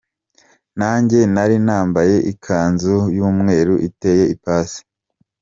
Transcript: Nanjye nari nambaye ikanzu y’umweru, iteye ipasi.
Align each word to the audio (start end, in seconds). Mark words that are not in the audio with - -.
Nanjye 0.79 1.19
nari 1.33 1.57
nambaye 1.65 2.15
ikanzu 2.31 2.95
y’umweru, 3.15 3.73
iteye 3.87 4.23
ipasi. 4.35 4.81